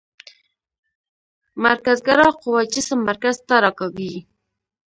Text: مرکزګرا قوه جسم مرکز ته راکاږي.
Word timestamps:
مرکزګرا 1.65 2.27
قوه 2.41 2.61
جسم 2.73 2.99
مرکز 3.09 3.35
ته 3.47 3.55
راکاږي. 3.63 4.19